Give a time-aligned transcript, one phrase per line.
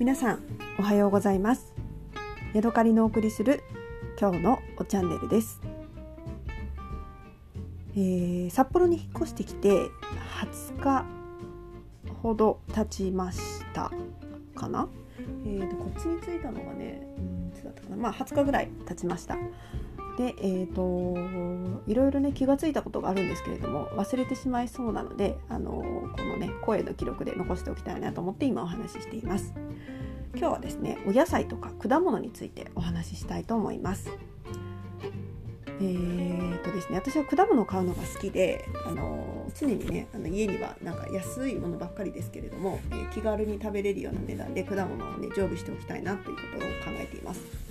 [0.00, 0.42] 皆さん
[0.78, 1.74] おはようございます。
[2.54, 3.62] ヤドカリのお送りする
[4.18, 5.60] 今日のおチャンネルです、
[7.94, 9.90] えー札幌に引っ越してきて
[10.40, 11.04] 20日
[12.22, 13.92] ほど経ちました
[14.54, 14.88] かな？
[15.44, 17.96] えーとこっちに着いたのがねうんいつだったかな？
[17.98, 19.36] まあ20日ぐらい経ちました。
[20.20, 21.16] でえー、と
[21.86, 29.54] いろいろね気がついたことがあるんですけれども忘れてしまいそうなのであのこのね声の記録で残しておきたいなと思って今お話ししています
[30.36, 34.10] 今日はですねお野菜とか果物についてお話ししたいと思います
[35.82, 47.69] えーとですね、私は果物を買うのが好きで、あの常にねあの家にはなんか安いものばっかりですけれども、えー気軽に食べれるような値段で果物をね常備しておきたいなということを考えています。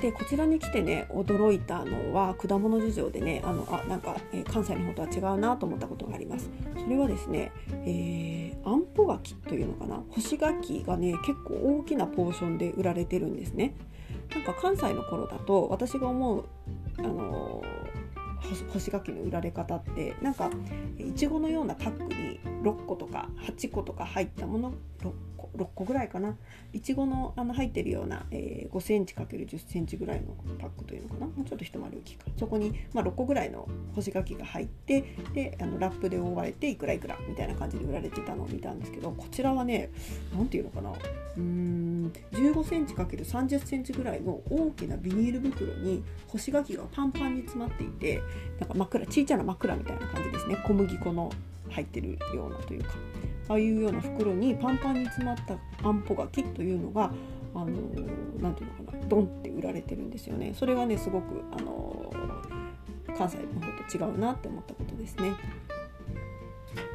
[0.00, 6.48] でこちらに来てね驚いたのは果物事情でねあのあなんか、えー関西の方とは違うなと思ったことがあります。
[6.74, 7.52] それはですね、
[7.84, 10.02] えー、あんぽ柿というのかな？
[10.10, 13.74] 干し柿がね結構大きなポーションで売られてるんですね。
[14.34, 16.44] なんか関西の頃だと私が思う
[16.98, 17.62] あの
[18.40, 20.50] 干干し柿の売られ方ってなんか
[20.98, 26.36] いちごのようなパックに6個とか8個とか入ったもの6個 ,6 個ぐらいかな。
[26.72, 31.26] いちごのあの入ってるような、えー、5センチ ×10 センチぐらいのパックというのかな。
[31.26, 32.24] もうちょっと一回り大きいか。
[32.36, 39.90] そこに、まあ、6個ぐらいの干し柿が入ってであのラップで覆われていくらいくらみたいな感じで売られてたのを見たんですけどこちらはね
[40.34, 40.90] 何ていうのかな。
[40.90, 48.20] うーん15センチ ×30 センチぐらいの大きなビニール袋に干し柿がパンパンに詰まっていて
[48.58, 50.56] なんか枕小さな枕みたいな感じですね。
[50.66, 51.30] 小麦粉の
[51.70, 52.94] 入ってるようなというか。
[53.48, 57.10] ああいうような袋にパンパンに詰まったあんぽ柿というのが
[57.54, 57.66] あの
[58.40, 60.52] なていうのかなドンって売られてるんですよね。
[60.54, 62.12] それがねすごくあの
[63.16, 65.32] 関西の方と違うなって思ったことですね。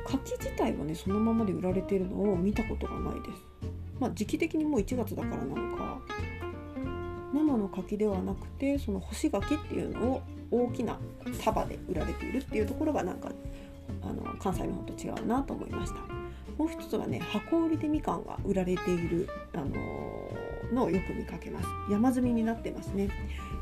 [0.05, 3.69] 柿自体はねそのままで売られてるのを見たことがないです。
[3.99, 5.99] まあ時期的にもう1月だからなのか
[7.33, 10.21] 生の柿ではなくてその干し柿っていうのを
[10.51, 10.99] 大きな
[11.43, 13.31] 束で売られているっていうところがなんか
[14.03, 16.22] あの関西の方と違うなと思いました。
[16.57, 19.65] もう一つはね箱売りでみかんが売られている、あの
[20.73, 21.67] のをよく見かけます。
[21.89, 23.09] 山積みになってますね。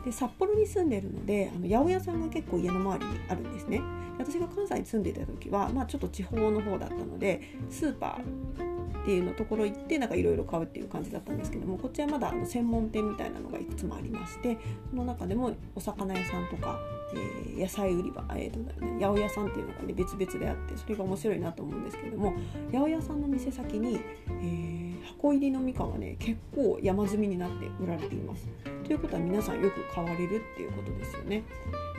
[0.05, 3.81] で札幌に住んでるのであの八百屋さんが結構家の周りにあるんですね。
[4.17, 14.59] 私が関西に住んでいた時は、まあ、ちょっと地方の方だったのでスーパーっていうのところ行ってなんかいろいろ買うっていう感じだったんですけどもこっちはまだあの専門店みたいなのがいくつもありまして
[14.91, 16.79] その中でもお魚屋さんとか、
[17.13, 22.33] えー野菜売り場、えーとね、八百屋さんっていうのがね別々であってそれが面白いなと思うんですけども
[22.71, 28.47] 八百屋さんの店先に、えー箱入りのみかんはね結構山積みになって売られています。
[28.85, 31.43] ということは皆さんよく買われるっていうことですよね。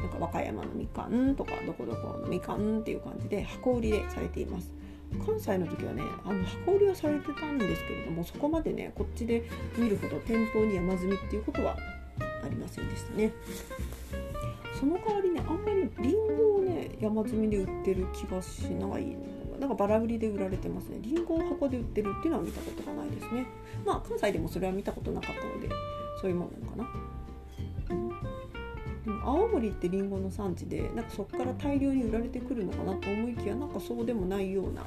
[0.01, 4.73] なんか和歌山のみかんとかどこどこのみかんっていう感じで箱売りでされています。
[5.27, 9.45] 関西の時はねあの箱売りはされてたんですけれどもそこまでねこっちで
[9.77, 11.77] 見るほど店頭に山積みっていうことは
[12.45, 13.33] ありませんでしたね。
[14.83, 19.17] その代わりねあんまりりんごをね山積みで売ってる気がしない。
[19.61, 20.99] なんかバラ売りで売られてますね。
[21.03, 23.47] りんごを箱で売ってるっていうのは見たことがないですね。
[23.87, 25.69] まあ関西でもそれは見たことなかったので
[26.21, 26.91] そういうものなのか
[27.91, 28.09] な、うん。
[28.09, 34.85] でも青森ってりんごの産地でなんかそこから大量に売られてくるのかなと思いきやなんかそうでもないような、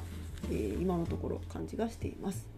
[0.50, 2.55] えー今のところ感じがしています。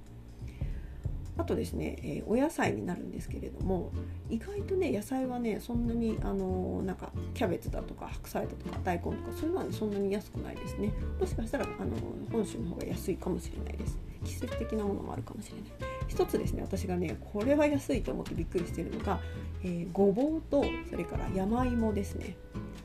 [1.39, 3.91] あとですね、えーお野菜になるんですけれども
[4.29, 10.93] 意外とね野菜はねそんなにあのーなんかキャベツだとか白菜だとか大根とかそういうのは、ね、そんなに安くないですね。
[11.19, 13.99] もしかしたらあのー本州の方が安いかもしれないです。
[14.25, 15.71] 季節的なものもあるかもしれない。
[16.09, 19.21] 一つですね私がねこれは安いと思ってびっくりしてるのが、
[19.63, 22.37] えーごぼうとそれから山芋ですね。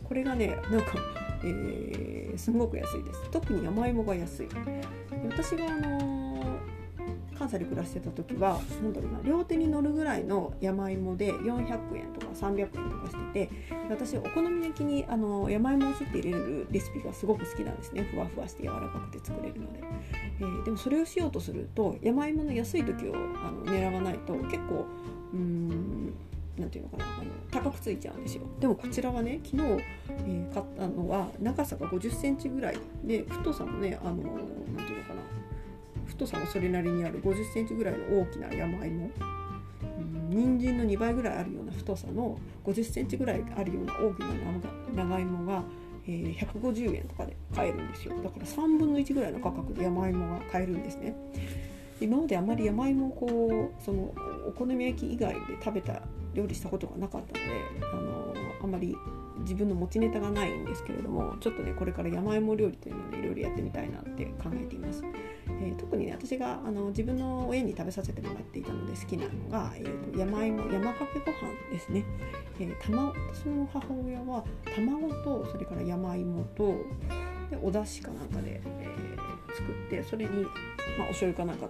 [0.04, 0.94] これがねなんか、
[1.44, 3.30] えーすごく安いです。
[3.32, 4.48] 特に山芋が安い。
[5.30, 6.60] 私があの
[7.38, 13.50] 関西で暮らしてた時はなんだろうな両手に乗るぐらいの山芋で400円とか300円とかしてて
[13.90, 18.04] 私お好み焼きにあの山芋をすって入れるレシピがすごく好きなんですね。
[18.04, 19.80] ふわふわして柔らかくて作れるので、
[20.40, 24.86] えーでもそれをしようとすると山芋の安い時をあの狙わないと結構
[25.34, 26.14] うーん
[26.58, 28.44] なんていうのかなあの高くついちゃうんですよ。
[28.60, 29.64] でもこちらはね昨日、
[30.10, 35.03] えー買ったのは長さが5 0センチぐらいで太さもねあのなんていうの
[36.14, 37.22] 太さもそれなりにある。
[37.22, 39.10] 5 0センチぐらいの大きな山芋
[40.00, 44.28] うん人参の2倍ぐらいあるような太さの5 0センチぐらいあるような大きな
[44.96, 45.64] 長長芋が、
[46.08, 48.16] えー150円とかで買えるんですよ。
[48.22, 51.16] だから3分の1ぐらいの価格で山芋が買えるんですね。
[52.00, 54.14] 今まであまり山芋をこうその
[54.48, 56.02] お好み焼き以外で食べた
[56.34, 57.52] 料理したことがなかったので
[57.82, 58.34] あの
[58.64, 58.96] あまり
[59.44, 65.04] 自分の持ちネタがないんですけれどもちょっとねこれから山芋料理というのをねいろいろやってみたいなって考えています。
[65.62, 72.06] えー、特にね私があの自分の親に食べさせてもらっていたので好きなのが、えーと、山芋山かけご飯ですね。
[72.60, 74.44] えー、卵私の母親は
[74.76, 76.76] 卵とそれから山芋と
[77.50, 80.44] でお出汁かなんかで、えー、作ってそれに、
[80.98, 81.68] まあ、お醤油かなんか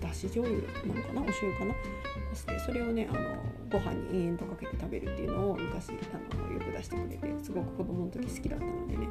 [0.00, 1.22] だし醤油なのかな？
[1.22, 1.78] お醤油か
[2.30, 2.34] な？
[2.34, 3.20] してそれをねあの
[3.70, 5.92] ご飯に延々とかけて食べるっていうのを昔あ
[6.36, 9.08] のよく出してくれてすごく子供の時好きだったのでね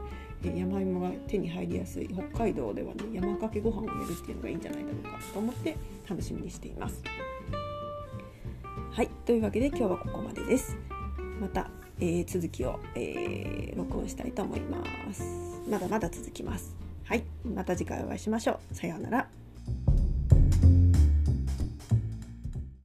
[0.59, 5.75] 山芋が手に入りやすい北海道ではね山かけご飯をやるっていうのがいいんじゃないだろうかと思って
[6.09, 7.03] 楽しみにしています。
[8.91, 10.75] はいというわけで今日はここまでです。
[11.39, 11.69] また、
[11.99, 14.83] えー、続きを、えー、録音したいと思いま
[15.13, 15.23] す。
[15.69, 16.75] まだまだ続きます。
[17.03, 18.73] はい、また次回お会いしましょう。
[18.73, 19.27] さようなら。